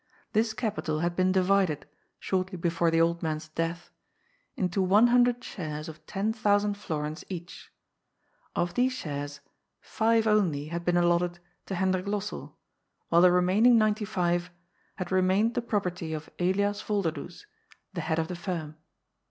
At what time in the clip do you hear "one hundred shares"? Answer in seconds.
4.81-5.87